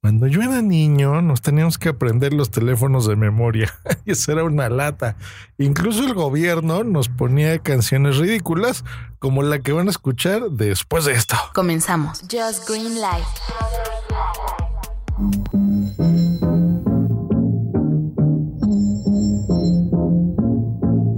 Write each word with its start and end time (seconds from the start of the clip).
Cuando 0.00 0.28
yo 0.28 0.42
era 0.42 0.62
niño, 0.62 1.20
nos 1.22 1.42
teníamos 1.42 1.76
que 1.76 1.88
aprender 1.88 2.32
los 2.32 2.52
teléfonos 2.52 3.08
de 3.08 3.16
memoria. 3.16 3.74
y 4.04 4.12
eso 4.12 4.30
era 4.30 4.44
una 4.44 4.68
lata. 4.68 5.16
Incluso 5.58 6.04
el 6.06 6.14
gobierno 6.14 6.84
nos 6.84 7.08
ponía 7.08 7.58
canciones 7.58 8.16
ridículas 8.16 8.84
como 9.18 9.42
la 9.42 9.58
que 9.58 9.72
van 9.72 9.88
a 9.88 9.90
escuchar 9.90 10.50
después 10.52 11.04
de 11.04 11.14
esto. 11.14 11.34
Comenzamos. 11.52 12.20
Just 12.30 12.68
Green 12.68 13.00
Light. 13.00 13.24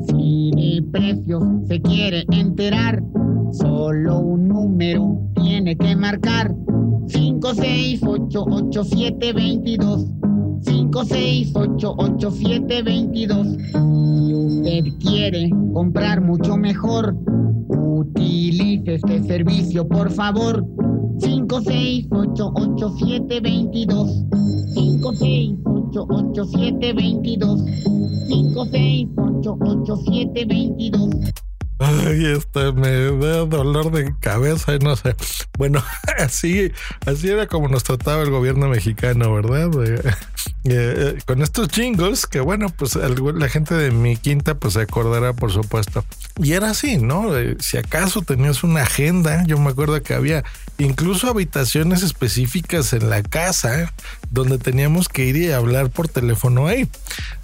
Si 0.08 0.52
de 0.56 0.90
precios 0.90 1.44
se 1.68 1.82
quiere 1.82 2.24
enterar, 2.30 3.02
solo 3.52 4.20
un 4.20 4.48
número 4.48 5.20
tiene 5.34 5.76
que 5.76 5.94
marcar. 5.96 6.54
5, 7.08 7.54
6, 7.54 8.02
8, 8.02 8.44
8, 8.44 8.84
7, 8.84 9.32
22. 9.32 10.06
5, 10.62 11.04
6, 11.04 11.52
8, 11.54 11.94
8, 11.96 12.30
7, 12.30 12.82
22. 12.82 13.46
Si 14.26 14.34
usted 14.34 14.84
quiere 14.98 15.50
comprar 15.72 16.20
mucho 16.20 16.56
mejor, 16.56 17.16
utilice 17.68 18.94
este 18.94 19.22
servicio, 19.22 19.88
por 19.88 20.10
favor. 20.10 20.64
5, 21.18 21.60
6, 21.62 22.06
8, 22.10 22.52
8, 22.54 22.94
7, 22.98 23.40
22. 23.40 24.24
5, 24.74 25.12
6, 25.14 25.54
8, 25.64 26.06
8, 26.08 26.44
7, 26.44 26.92
22. 26.92 27.60
5, 28.28 28.64
6, 28.66 29.08
8, 29.16 29.58
8, 29.60 29.96
7, 29.96 30.44
22. 30.46 31.10
Ay, 31.82 32.26
este 32.26 32.72
me 32.72 32.90
da 32.90 33.46
dolor 33.46 33.90
de 33.90 34.14
cabeza 34.20 34.74
y 34.74 34.78
no 34.80 34.96
sé. 34.96 35.16
Bueno, 35.56 35.82
así, 36.18 36.70
así 37.06 37.30
era 37.30 37.46
como 37.46 37.68
nos 37.68 37.84
trataba 37.84 38.22
el 38.22 38.30
gobierno 38.30 38.68
mexicano, 38.68 39.32
¿verdad? 39.32 39.70
Eh, 40.64 41.14
eh, 41.16 41.18
con 41.24 41.40
estos 41.40 41.68
jingles, 41.68 42.26
que 42.26 42.38
bueno, 42.40 42.68
pues 42.68 42.94
la 42.94 43.48
gente 43.48 43.74
de 43.74 43.90
mi 43.90 44.18
quinta 44.18 44.56
pues 44.56 44.74
se 44.74 44.82
acordará, 44.82 45.32
por 45.32 45.50
supuesto. 45.52 46.04
Y 46.36 46.52
era 46.52 46.70
así, 46.70 46.98
¿no? 46.98 47.34
Eh, 47.34 47.56
si 47.60 47.78
acaso 47.78 48.20
tenías 48.20 48.62
una 48.62 48.82
agenda, 48.82 49.42
yo 49.46 49.58
me 49.58 49.70
acuerdo 49.70 50.02
que 50.02 50.12
había 50.12 50.44
incluso 50.76 51.28
habitaciones 51.28 52.02
específicas 52.02 52.92
en 52.92 53.08
la 53.08 53.22
casa 53.22 53.90
donde 54.30 54.58
teníamos 54.58 55.08
que 55.08 55.24
ir 55.24 55.36
y 55.36 55.50
hablar 55.50 55.88
por 55.88 56.08
teléfono 56.08 56.66
ahí. 56.66 56.86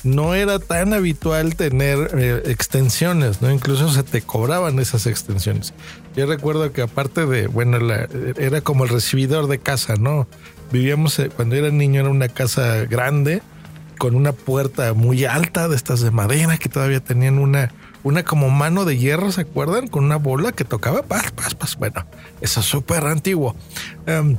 No 0.05 0.35
era 0.35 0.59
tan 0.59 0.93
habitual 0.93 1.57
tener 1.57 2.43
extensiones, 2.47 3.41
¿no? 3.41 3.51
Incluso 3.51 3.91
se 3.91 4.03
te 4.03 4.21
cobraban 4.21 4.79
esas 4.79 5.07
extensiones. 5.07 5.73
Yo 6.15 6.27
recuerdo 6.27 6.73
que 6.73 6.83
aparte 6.83 7.27
de, 7.27 7.47
bueno, 7.47 7.79
era 8.39 8.61
como 8.61 8.85
el 8.85 8.91
recibidor 8.91 9.49
de 9.49 9.59
casa, 9.59 9.97
¿no? 9.97 10.27
Vivíamos, 10.73 11.19
eh, 11.19 11.31
cuando 11.35 11.57
era 11.57 11.71
niño, 11.71 12.01
era 12.01 12.11
una 12.11 12.29
casa 12.29 12.85
grande, 12.85 13.43
con 13.99 14.15
una 14.15 14.33
puerta 14.33 14.93
muy 14.95 15.25
alta 15.25 15.69
de 15.69 15.77
estas 15.77 16.01
de 16.01 16.11
madera 16.11 16.59
que 16.59 16.69
todavía 16.69 17.01
tenían 17.01 17.39
una, 17.39 17.73
una 18.03 18.25
como 18.25 18.51
mano 18.51 18.85
de 18.85 18.99
hierro, 18.99 19.33
¿se 19.33 19.43
acuerdan? 19.43 19.89
Con 19.89 20.05
una 20.05 20.17
bola 20.17 20.53
que 20.53 20.65
tocaba, 20.65 21.03
pas, 21.03 21.31
pas, 21.33 21.55
pas. 21.55 21.77
Bueno, 21.77 22.05
eso 22.41 22.61
es 22.61 22.67
súper 22.67 23.07
antiguo. 23.07 23.57
Em, 24.07 24.37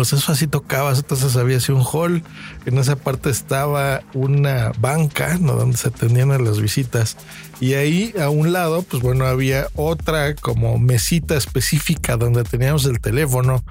pues 0.00 0.14
eso 0.14 0.32
así 0.32 0.46
tocabas, 0.46 0.98
entonces 1.00 1.36
había 1.36 1.58
así 1.58 1.72
un 1.72 1.84
hall, 1.84 2.22
en 2.64 2.78
esa 2.78 2.96
parte 2.96 3.28
estaba 3.28 4.00
una 4.14 4.72
banca, 4.78 5.36
¿no? 5.38 5.52
Donde 5.52 5.76
se 5.76 5.88
atendían 5.88 6.30
a 6.30 6.38
las 6.38 6.58
visitas 6.58 7.18
y 7.60 7.74
ahí 7.74 8.14
a 8.18 8.30
un 8.30 8.50
lado, 8.50 8.82
pues 8.82 9.02
bueno, 9.02 9.26
había 9.26 9.66
otra 9.74 10.34
como 10.36 10.78
mesita 10.78 11.36
específica 11.36 12.16
donde 12.16 12.44
teníamos 12.44 12.86
el 12.86 12.98
teléfono 12.98 13.62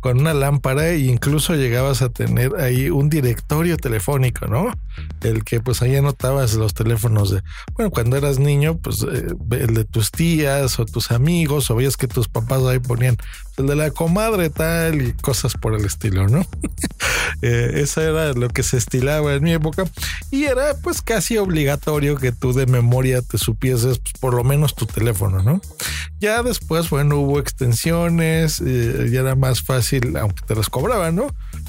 con 0.00 0.20
una 0.20 0.34
lámpara 0.34 0.88
e 0.88 0.98
incluso 0.98 1.54
llegabas 1.54 2.02
a 2.02 2.08
tener 2.08 2.54
ahí 2.56 2.90
un 2.90 3.08
directorio 3.08 3.76
telefónico, 3.76 4.46
¿no? 4.46 4.72
El 5.22 5.44
que 5.44 5.60
pues 5.60 5.82
ahí 5.82 5.96
anotabas 5.96 6.54
los 6.54 6.74
teléfonos 6.74 7.30
de, 7.30 7.42
bueno, 7.74 7.90
cuando 7.90 8.16
eras 8.16 8.38
niño, 8.38 8.78
pues 8.78 9.02
eh, 9.02 9.26
el 9.50 9.74
de 9.74 9.84
tus 9.84 10.10
tías 10.10 10.78
o 10.78 10.84
tus 10.84 11.10
amigos 11.10 11.70
o 11.70 11.76
veías 11.76 11.96
que 11.96 12.08
tus 12.08 12.28
papás 12.28 12.62
ahí 12.64 12.78
ponían 12.78 13.16
el 13.56 13.66
de 13.66 13.76
la 13.76 13.90
comadre 13.90 14.50
tal 14.50 15.02
y 15.02 15.12
cosas 15.14 15.54
por 15.54 15.74
el 15.74 15.84
estilo, 15.84 16.28
¿no? 16.28 16.46
eh, 17.42 17.72
eso 17.76 18.00
era 18.00 18.32
lo 18.32 18.48
que 18.48 18.62
se 18.62 18.76
estilaba 18.76 19.34
en 19.34 19.42
mi 19.42 19.52
época 19.52 19.84
y 20.30 20.44
era 20.44 20.74
pues 20.82 21.02
casi 21.02 21.38
obligatorio 21.38 22.16
que 22.16 22.32
tú 22.32 22.52
de 22.52 22.66
memoria 22.66 23.22
te 23.22 23.38
supieses 23.38 23.98
pues, 23.98 24.14
por 24.20 24.34
lo 24.34 24.44
menos 24.44 24.74
tu 24.74 24.86
teléfono, 24.86 25.42
¿no? 25.42 25.60
Ya 26.20 26.42
después, 26.42 26.90
bueno, 26.90 27.18
hubo 27.18 27.38
extensiones, 27.38 28.60
eh, 28.64 29.08
ya 29.10 29.20
era 29.20 29.36
más 29.36 29.62
fácil, 29.62 30.16
aunque 30.16 30.42
te 30.46 30.54
las 30.54 30.68
cobraban, 30.68 31.14
¿no? 31.14 31.28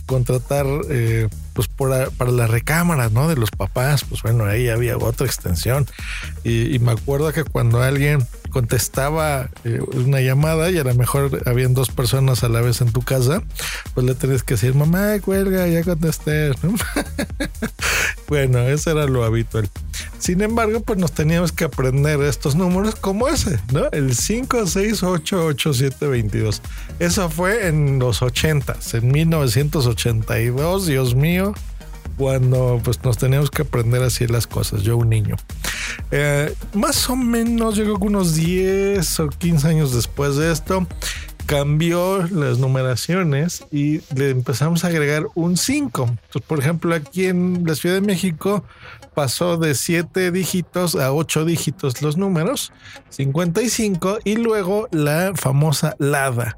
Contratar, 0.10 0.66
eh, 0.90 1.30
pues 1.54 1.68
para 1.68 2.32
la 2.32 2.48
recámara, 2.48 3.10
¿no? 3.10 3.28
De 3.28 3.36
los 3.36 3.52
papás, 3.52 4.04
pues 4.04 4.24
bueno, 4.24 4.46
ahí 4.46 4.68
había 4.68 4.98
otra 4.98 5.28
extensión. 5.28 5.86
Y, 6.44 6.76
y 6.76 6.80
me 6.80 6.94
acuerdo 6.94 7.32
que 7.32 7.44
cuando 7.44 7.84
alguien 7.84 8.26
contestaba 8.50 9.50
eh, 9.64 9.80
una 9.94 10.20
llamada 10.20 10.72
y 10.72 10.80
a 10.80 10.84
lo 10.84 10.96
mejor 10.96 11.44
habían 11.46 11.76
dos 11.76 11.90
personas 11.90 12.44
a 12.44 12.50
la 12.50 12.62
vez 12.62 12.82
en 12.82 12.92
tu 12.92 13.02
casa, 13.02 13.44
pues 13.94 14.04
le 14.04 14.16
tenías 14.16 14.42
que 14.42 14.56
decir, 14.56 14.74
mamá, 14.74 15.20
cuelga, 15.20 15.68
ya 15.68 15.84
contesté. 15.84 16.52
bueno, 18.28 18.60
eso 18.62 18.90
era 18.90 19.06
lo 19.06 19.24
habitual. 19.24 19.70
Sin 20.20 20.42
embargo, 20.42 20.82
pues 20.82 21.00
nos 21.00 21.14
teníamos 21.14 21.52
que 21.52 21.64
aprender 21.64 22.22
estos 22.22 22.54
números 22.56 22.94
como 22.96 23.28
ese, 23.28 23.60
¿no? 23.72 23.90
El 23.92 24.12
5688722. 24.12 26.62
Eso 27.00 27.28
fue 27.30 27.68
en 27.68 27.98
los 28.00 28.22
80 28.22 28.78
en 28.94 29.12
1982, 29.12 30.86
Dios 30.86 31.16
mío 31.16 31.54
cuando 32.20 32.82
pues 32.84 33.02
nos 33.02 33.18
teníamos 33.18 33.50
que 33.50 33.62
aprender 33.62 34.04
así 34.04 34.28
las 34.28 34.46
cosas, 34.46 34.82
yo 34.82 34.98
un 34.98 35.10
niño. 35.10 35.38
Eh, 36.12 36.54
más 36.74 37.10
o 37.10 37.16
menos, 37.16 37.76
que 37.76 37.90
unos 37.90 38.36
10 38.36 39.20
o 39.22 39.30
15 39.30 39.68
años 39.70 39.96
después 39.96 40.36
de 40.36 40.52
esto, 40.52 40.86
cambió 41.50 42.28
las 42.28 42.60
numeraciones 42.60 43.66
y 43.72 44.02
le 44.14 44.30
empezamos 44.30 44.86
a 44.86 44.90
agregar 44.90 45.26
un 45.34 45.58
5. 45.58 46.16
por 46.46 46.60
ejemplo, 46.60 46.94
aquí 46.94 47.26
en 47.26 47.64
la 47.66 47.74
Ciudad 47.74 47.96
de 47.96 48.02
México 48.02 48.64
pasó 49.16 49.58
de 49.58 49.74
7 49.74 50.30
dígitos 50.30 50.96
a 50.96 51.12
8 51.12 51.46
dígitos 51.46 52.04
los 52.04 52.18
números, 52.18 52.72
55, 53.10 54.20
y 54.26 54.36
luego 54.36 54.90
la 54.92 55.32
famosa 55.34 55.96
LADA 55.98 56.56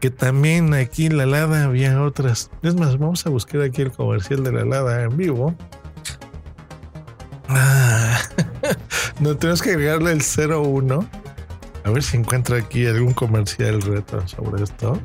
que 0.00 0.10
también 0.10 0.74
aquí 0.74 1.06
en 1.06 1.18
la 1.18 1.26
Lada 1.26 1.62
había 1.62 2.02
otras. 2.02 2.50
Es 2.64 2.74
más, 2.74 2.98
vamos 2.98 3.24
a 3.24 3.30
buscar 3.30 3.60
aquí 3.60 3.82
el 3.82 3.92
comercial 3.92 4.42
de 4.42 4.50
la 4.50 4.64
Lada 4.64 5.04
en 5.04 5.16
vivo. 5.16 5.54
Ah, 7.48 8.18
no 9.20 9.36
tenemos 9.36 9.62
que 9.62 9.70
agregarle 9.70 10.10
el 10.10 10.20
01. 10.20 11.21
A 11.84 11.90
ver 11.90 12.02
si 12.02 12.16
encuentra 12.16 12.58
aquí 12.58 12.86
algún 12.86 13.12
comercial 13.12 13.82
reto 13.82 14.26
sobre 14.28 14.62
esto. 14.62 15.00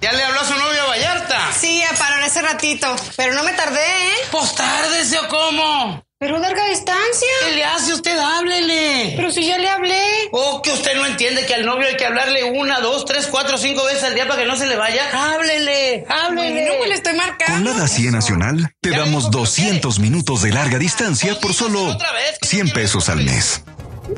¿Ya 0.00 0.12
le 0.12 0.22
habló 0.22 0.40
a 0.40 0.44
su 0.44 0.54
novia 0.54 0.84
Vallarta? 0.84 1.52
Sí, 1.52 1.82
para 1.98 2.24
ese 2.24 2.40
ratito, 2.42 2.94
pero 3.16 3.34
no 3.34 3.42
me 3.42 3.52
tardé, 3.52 3.80
¿eh? 3.80 4.14
Pues 4.30 4.54
tárdese 4.54 5.18
o 5.18 5.28
cómo. 5.28 6.04
Pero 6.20 6.38
larga 6.38 6.66
distancia. 6.66 7.28
¿Qué 7.44 7.54
le 7.54 7.64
hace 7.64 7.92
usted? 7.94 8.18
Háblele. 8.18 9.14
Pero 9.16 9.30
si 9.30 9.46
ya 9.46 9.56
le 9.56 9.68
hablé. 9.68 10.02
¿O 10.32 10.62
que 10.62 10.72
usted 10.72 10.96
no 10.96 11.06
entiende 11.06 11.46
que 11.46 11.54
al 11.54 11.64
novio 11.64 11.86
hay 11.86 11.96
que 11.96 12.06
hablarle 12.06 12.42
una, 12.42 12.80
dos, 12.80 13.04
tres, 13.04 13.28
cuatro, 13.28 13.56
cinco 13.56 13.84
veces 13.84 14.02
al 14.02 14.14
día 14.14 14.26
para 14.26 14.40
que 14.40 14.46
no 14.46 14.56
se 14.56 14.66
le 14.66 14.76
vaya? 14.76 15.08
Háblele, 15.12 16.04
háblele. 16.08 16.66
No, 16.66 16.74
pues 16.78 16.88
le 16.88 16.94
estoy 16.96 17.14
marcando. 17.14 17.54
Con 17.54 17.64
la 17.64 17.82
Dacia 17.82 18.10
Nacional 18.10 18.74
te 18.80 18.90
damos 18.90 19.30
200 19.30 20.00
minutos 20.00 20.42
de 20.42 20.52
larga 20.52 20.78
distancia 20.78 21.38
por 21.40 21.54
solo 21.54 21.96
100 22.42 22.70
pesos 22.70 23.08
al 23.08 23.22
mes 23.24 23.62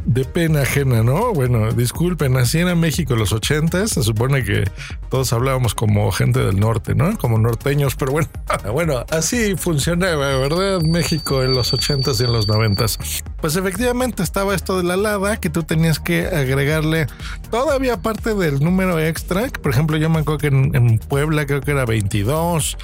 de 0.05 0.25
pena 0.25 0.63
ajena, 0.63 1.03
¿no? 1.03 1.33
Bueno, 1.33 1.73
disculpen, 1.73 2.37
así 2.37 2.59
era 2.59 2.75
México 2.75 3.15
en 3.15 3.21
los 3.21 3.33
ochentas, 3.33 3.91
se 3.91 4.03
supone 4.03 4.45
que 4.45 4.65
todos 5.09 5.33
hablábamos 5.33 5.75
como 5.75 6.11
gente 6.13 6.41
del 6.41 6.59
norte, 6.59 6.95
¿no? 6.95 7.17
Como 7.19 7.39
norteños, 7.39 7.97
pero 7.97 8.13
bueno, 8.13 8.29
bueno, 8.73 9.05
así 9.11 9.57
funcionaba, 9.57 10.37
¿verdad? 10.39 10.81
México 10.83 11.43
en 11.43 11.55
los 11.55 11.73
ochentas 11.73 12.21
y 12.21 12.25
en 12.25 12.33
los 12.33 12.49
noventas. 12.49 12.99
pues 13.41 13.57
efectivamente 13.57 14.23
estaba 14.23 14.55
esto 14.55 14.77
de 14.77 14.85
la 14.85 14.97
lada 14.97 15.39
que 15.39 15.51
tú 15.51 15.63
tenías 15.63 15.99
que 15.99 16.27
agregarle 16.27 17.07
todavía 17.51 17.95
aparte 17.95 18.35
del 18.35 18.61
número 18.61 18.99
extra. 18.99 19.49
Por 19.49 19.73
ejemplo, 19.73 19.97
yo 19.97 20.11
me 20.11 20.21
acuerdo 20.21 20.39
que 20.39 20.47
en, 20.49 20.75
en 20.75 20.99
Puebla 20.99 21.47
creo 21.47 21.61
que 21.61 21.71
era 21.71 21.85
22, 21.85 22.77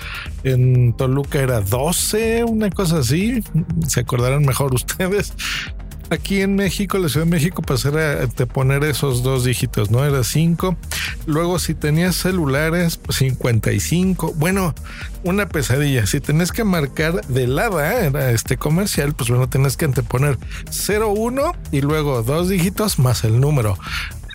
en 0.44 0.93
Toluca 0.94 1.41
era 1.41 1.61
12, 1.61 2.44
una 2.44 2.70
cosa 2.70 2.99
así. 2.99 3.43
Se 3.87 4.00
acordarán 4.00 4.44
mejor 4.44 4.75
ustedes. 4.75 5.35
Aquí 6.08 6.41
en 6.41 6.55
México, 6.55 6.99
la 6.99 7.08
Ciudad 7.08 7.26
de 7.26 7.32
México, 7.32 7.62
pues 7.62 7.85
era 7.85 8.26
de 8.26 8.47
poner 8.47 8.85
esos 8.85 9.25
dos 9.25 9.44
dígitos, 9.44 9.91
¿no? 9.91 10.05
Era 10.05 10.23
5. 10.23 10.76
Luego, 11.26 11.58
si 11.58 11.75
tenías 11.75 12.14
celulares, 12.14 12.97
pues 12.97 13.19
55. 13.19 14.35
Bueno, 14.37 14.73
una 15.25 15.49
pesadilla. 15.49 16.06
Si 16.06 16.20
tenés 16.20 16.53
que 16.53 16.62
marcar 16.62 17.26
de 17.26 17.49
lada, 17.49 18.05
era 18.05 18.31
este 18.31 18.56
comercial, 18.56 19.14
pues 19.14 19.31
bueno, 19.31 19.49
tenés 19.49 19.76
que 19.76 19.87
anteponer 19.87 20.38
01 20.88 21.53
y 21.73 21.81
luego 21.81 22.23
dos 22.23 22.49
dígitos 22.49 23.00
más 23.00 23.25
el 23.25 23.41
número. 23.41 23.76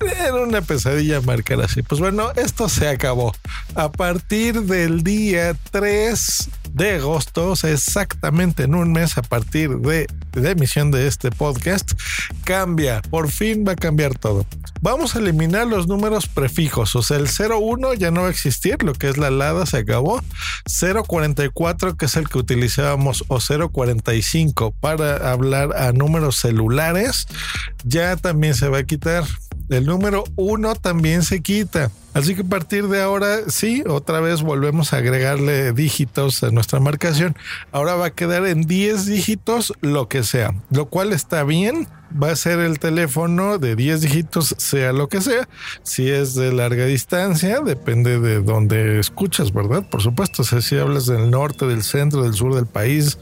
Era 0.01 0.35
una 0.35 0.62
pesadilla 0.62 1.21
marcar 1.21 1.62
así. 1.62 1.83
Pues 1.83 2.01
bueno, 2.01 2.31
esto 2.35 2.67
se 2.69 2.88
acabó. 2.89 3.33
A 3.75 3.91
partir 3.91 4.63
del 4.63 5.03
día 5.03 5.56
3 5.71 6.50
de 6.74 6.95
agosto, 6.95 7.51
o 7.51 7.56
sea, 7.56 7.71
exactamente 7.71 8.63
en 8.63 8.75
un 8.75 8.91
mes 8.91 9.17
a 9.17 9.21
partir 9.21 9.77
de, 9.77 10.07
de 10.33 10.51
emisión 10.51 10.91
de 10.91 11.07
este 11.07 11.31
podcast, 11.31 11.91
cambia. 12.43 13.01
Por 13.01 13.29
fin 13.29 13.65
va 13.67 13.73
a 13.73 13.75
cambiar 13.75 14.17
todo. 14.17 14.45
Vamos 14.81 15.15
a 15.15 15.19
eliminar 15.19 15.67
los 15.67 15.87
números 15.87 16.27
prefijos, 16.27 16.95
o 16.95 17.03
sea, 17.03 17.17
el 17.17 17.27
01 17.27 17.93
ya 17.93 18.09
no 18.09 18.21
va 18.21 18.27
a 18.27 18.31
existir, 18.31 18.81
lo 18.83 18.93
que 18.93 19.09
es 19.09 19.17
la 19.17 19.29
LADA 19.29 19.65
se 19.65 19.77
acabó. 19.77 20.23
044, 20.65 21.97
que 21.97 22.05
es 22.05 22.15
el 22.15 22.29
que 22.29 22.39
utilizábamos, 22.39 23.23
o 23.27 23.39
045 23.39 24.71
para 24.79 25.31
hablar 25.31 25.75
a 25.75 25.91
números 25.91 26.37
celulares, 26.37 27.27
ya 27.83 28.15
también 28.15 28.55
se 28.55 28.69
va 28.69 28.79
a 28.79 28.83
quitar. 28.83 29.23
El 29.71 29.85
número 29.85 30.25
1 30.35 30.75
también 30.75 31.23
se 31.23 31.41
quita. 31.41 31.91
Así 32.13 32.35
que 32.35 32.41
a 32.41 32.45
partir 32.45 32.89
de 32.89 33.01
ahora, 33.01 33.38
sí, 33.47 33.83
otra 33.88 34.19
vez 34.19 34.41
volvemos 34.41 34.91
a 34.91 34.97
agregarle 34.97 35.71
dígitos 35.71 36.44
a 36.44 36.51
nuestra 36.51 36.81
marcación. 36.81 37.38
Ahora 37.71 37.95
va 37.95 38.07
a 38.07 38.13
quedar 38.13 38.45
en 38.47 38.63
10 38.63 39.06
dígitos 39.06 39.71
lo 39.79 40.09
que 40.09 40.23
sea, 40.23 40.53
lo 40.71 40.88
cual 40.88 41.13
está 41.13 41.45
bien. 41.45 41.88
Va 42.21 42.31
a 42.31 42.35
ser 42.35 42.59
el 42.59 42.79
teléfono 42.79 43.59
de 43.59 43.77
10 43.77 44.01
dígitos, 44.01 44.56
sea 44.57 44.91
lo 44.91 45.07
que 45.07 45.21
sea. 45.21 45.47
Si 45.83 46.09
es 46.09 46.35
de 46.35 46.51
larga 46.51 46.83
distancia, 46.83 47.62
depende 47.62 48.19
de 48.19 48.41
dónde 48.41 49.00
escuchas, 49.00 49.53
¿verdad? 49.53 49.88
Por 49.89 50.01
supuesto, 50.01 50.44
si 50.44 50.77
hablas 50.77 51.06
del 51.06 51.31
norte, 51.31 51.65
del 51.65 51.83
centro, 51.83 52.24
del 52.24 52.33
sur 52.33 52.53
del 52.53 52.65
país, 52.65 53.17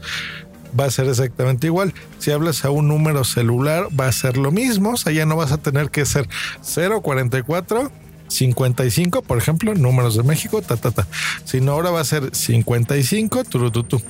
va 0.78 0.86
a 0.86 0.90
ser 0.90 1.08
exactamente 1.08 1.66
igual. 1.66 1.94
Si 2.18 2.30
hablas 2.30 2.64
a 2.64 2.70
un 2.70 2.88
número 2.88 3.24
celular, 3.24 3.88
va 3.98 4.08
a 4.08 4.12
ser 4.12 4.36
lo 4.36 4.50
mismo. 4.50 4.92
O 4.92 4.96
sea, 4.96 5.12
ya 5.12 5.26
no 5.26 5.36
vas 5.36 5.52
a 5.52 5.58
tener 5.58 5.90
que 5.90 6.04
ser 6.06 6.28
044 6.62 7.90
55, 8.30 9.22
por 9.22 9.38
ejemplo, 9.38 9.74
números 9.74 10.16
de 10.16 10.22
México, 10.22 10.62
ta, 10.62 10.76
ta, 10.76 10.90
ta. 10.90 11.06
Sino 11.44 11.72
ahora 11.72 11.90
va 11.90 12.00
a 12.00 12.04
ser 12.04 12.34
55, 12.34 13.44
turututu. 13.44 14.00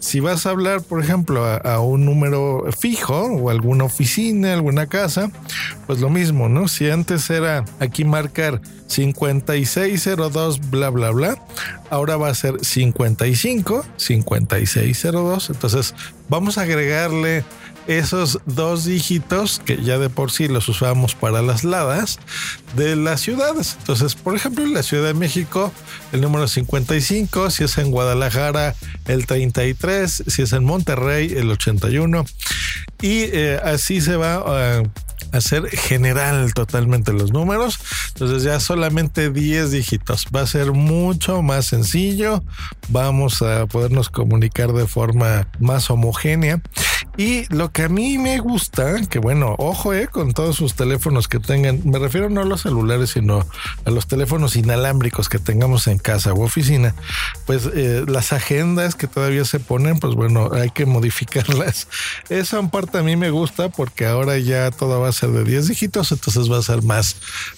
Si 0.00 0.20
vas 0.20 0.46
a 0.46 0.50
hablar, 0.50 0.82
por 0.82 1.02
ejemplo, 1.02 1.44
a, 1.44 1.80
un 1.80 2.04
número 2.04 2.64
fijo 2.78 3.14
o 3.14 3.50
alguna 3.50 3.84
oficina, 3.84 4.54
alguna 4.54 4.86
casa, 4.86 5.30
pues 5.86 6.00
lo 6.00 6.08
mismo, 6.08 6.48
¿no? 6.48 6.66
Si 6.66 6.90
antes 6.90 7.28
era 7.30 7.64
aquí 7.78 8.04
marcar 8.04 8.60
5602, 8.86 10.70
bla, 10.70 10.90
bla, 10.90 11.10
bla, 11.10 11.42
ahora 11.90 12.16
va 12.16 12.28
a 12.28 12.34
ser 12.34 12.64
55, 12.64 13.84
5602. 13.96 15.50
Entonces, 15.50 15.94
vamos 16.28 16.58
a 16.58 16.62
agregarle 16.62 17.44
esos 17.88 18.38
dos 18.44 18.84
dígitos 18.84 19.60
que 19.64 19.82
ya 19.82 19.98
de 19.98 20.10
por 20.10 20.30
sí 20.30 20.46
los 20.46 20.68
usamos 20.68 21.14
para 21.14 21.42
las 21.42 21.64
ladas 21.64 22.18
de 22.76 22.94
las 22.94 23.22
ciudades. 23.22 23.76
Entonces, 23.80 24.14
por 24.14 24.36
ejemplo, 24.36 24.64
la 24.66 24.82
Ciudad 24.82 25.06
de 25.06 25.14
México, 25.14 25.72
el 26.12 26.20
número 26.20 26.46
55, 26.46 27.50
si 27.50 27.64
es 27.64 27.78
en 27.78 27.90
Guadalajara, 27.90 28.74
el 29.06 29.26
33, 29.26 30.24
si 30.26 30.42
es 30.42 30.52
en 30.52 30.64
Monterrey, 30.64 31.32
el 31.34 31.50
81. 31.50 32.26
Y 33.00 33.22
eh, 33.32 33.58
así 33.64 34.02
se 34.02 34.16
va 34.16 34.34
a 34.34 34.82
hacer 35.32 35.68
general 35.68 36.52
totalmente 36.54 37.12
los 37.12 37.32
números. 37.32 37.78
Entonces 38.08 38.42
ya 38.42 38.60
solamente 38.60 39.30
10 39.30 39.70
dígitos. 39.70 40.26
Va 40.34 40.42
a 40.42 40.46
ser 40.46 40.72
mucho 40.72 41.42
más 41.42 41.66
sencillo. 41.66 42.42
Vamos 42.88 43.42
a 43.42 43.66
podernos 43.66 44.10
comunicar 44.10 44.72
de 44.72 44.86
forma 44.86 45.48
más 45.58 45.90
homogénea. 45.90 46.60
Y 47.18 47.52
lo 47.52 47.72
que 47.72 47.82
a 47.82 47.88
mí 47.88 48.16
me 48.16 48.38
gusta, 48.38 49.04
que 49.08 49.18
bueno, 49.18 49.56
ojo 49.58 49.92
eh, 49.92 50.06
con 50.06 50.32
todos 50.32 50.54
sus 50.54 50.74
teléfonos 50.74 51.26
que 51.26 51.40
tengan, 51.40 51.80
me 51.84 51.98
refiero 51.98 52.30
no 52.30 52.42
a 52.42 52.44
los 52.44 52.62
celulares, 52.62 53.10
sino 53.10 53.44
a 53.84 53.90
los 53.90 54.06
teléfonos 54.06 54.54
inalámbricos 54.54 55.28
que 55.28 55.40
tengamos 55.40 55.88
en 55.88 55.98
casa 55.98 56.32
o 56.32 56.44
oficina, 56.44 56.94
pues 57.44 57.68
eh, 57.74 58.04
las 58.06 58.32
agendas 58.32 58.94
que 58.94 59.08
todavía 59.08 59.44
se 59.44 59.58
ponen, 59.58 59.98
pues 59.98 60.14
bueno, 60.14 60.50
hay 60.52 60.70
que 60.70 60.86
modificarlas. 60.86 61.88
Esa 62.28 62.62
parte 62.70 62.98
a 62.98 63.02
mí 63.02 63.16
me 63.16 63.30
gusta 63.30 63.68
porque 63.68 64.06
ahora 64.06 64.38
ya 64.38 64.70
todo 64.70 65.00
va 65.00 65.08
a 65.08 65.12
ser 65.12 65.30
de 65.30 65.42
10 65.42 65.66
dígitos, 65.66 66.12
entonces 66.12 66.48
va 66.48 66.58
a 66.58 66.62
ser 66.62 66.84
más 66.84 67.16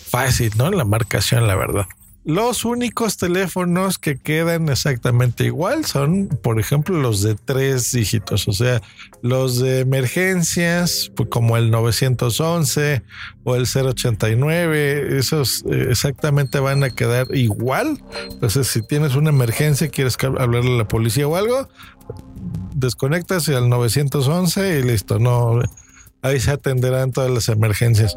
fácil, 0.09 0.55
¿no? 0.57 0.71
La 0.71 0.87
marcación, 0.87 1.47
la 1.47 1.55
verdad. 1.55 1.87
Los 2.25 2.67
únicos 2.67 3.17
teléfonos 3.17 3.99
que 3.99 4.19
quedan 4.19 4.69
exactamente 4.69 5.45
igual 5.45 5.87
son, 5.87 6.29
por 6.29 6.61
ejemplo, 6.61 6.99
los 6.99 7.23
de 7.23 7.35
tres 7.35 7.93
dígitos, 7.93 8.47
o 8.47 8.53
sea, 8.53 8.83
los 9.23 9.59
de 9.59 9.81
emergencias, 9.81 11.11
pues 11.17 11.31
como 11.31 11.57
el 11.57 11.71
911 11.71 13.03
o 13.45 13.57
el 13.57 13.67
089, 13.67 15.17
esos 15.19 15.65
eh, 15.71 15.87
exactamente 15.89 16.61
van 16.61 16.85
a 16.85 16.91
quedar 16.91 17.27
igual. 17.35 18.03
Entonces, 18.31 18.67
si 18.67 18.83
tienes 18.87 19.15
una 19.15 19.31
emergencia, 19.31 19.89
quieres 19.89 20.19
hablarle 20.23 20.75
a 20.75 20.79
la 20.79 20.89
policía 20.89 21.27
o 21.27 21.37
algo, 21.37 21.71
desconectas 22.75 23.49
al 23.49 23.71
911 23.71 24.79
y 24.79 24.83
listo, 24.83 25.19
no 25.19 25.63
Ahí 26.23 26.39
se 26.39 26.51
atenderán 26.51 27.13
todas 27.13 27.31
las 27.31 27.49
emergencias. 27.49 28.15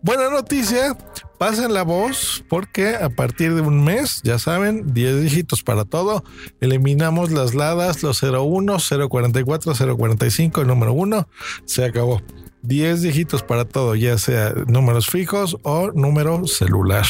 Buena 0.00 0.30
noticia, 0.30 0.96
pasen 1.38 1.72
la 1.74 1.82
voz 1.82 2.44
porque 2.48 2.94
a 2.94 3.08
partir 3.08 3.54
de 3.54 3.60
un 3.60 3.84
mes, 3.84 4.20
ya 4.22 4.38
saben, 4.38 4.94
10 4.94 5.22
dígitos 5.22 5.62
para 5.62 5.84
todo. 5.84 6.24
Eliminamos 6.60 7.30
las 7.30 7.54
ladas, 7.54 8.02
los 8.02 8.22
01, 8.22 8.78
044, 9.08 9.74
045, 9.96 10.60
el 10.60 10.66
número 10.66 10.92
1, 10.92 11.28
se 11.64 11.84
acabó. 11.84 12.22
10 12.62 13.02
dígitos 13.02 13.42
para 13.42 13.64
todo, 13.64 13.94
ya 13.96 14.16
sea 14.18 14.54
números 14.68 15.08
fijos 15.08 15.56
o 15.62 15.90
número 15.92 16.46
celular. 16.46 17.06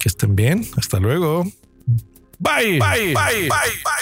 Que 0.00 0.08
estén 0.08 0.34
bien, 0.34 0.66
hasta 0.76 0.98
luego. 0.98 1.44
Bye, 2.38 2.80
bye, 2.80 3.14
bye, 3.14 3.14
bye, 3.14 3.48
bye. 3.48 4.01